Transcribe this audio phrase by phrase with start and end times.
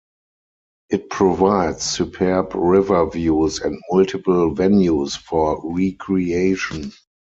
[0.89, 6.91] It provides superb river views and multiple venues for recreation.